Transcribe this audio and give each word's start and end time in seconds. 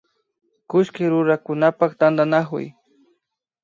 Kullki 0.73 1.05
rurakunapak 1.11 1.91
tantanakuy 2.01 2.67